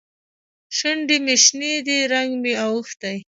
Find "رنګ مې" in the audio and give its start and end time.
2.11-2.53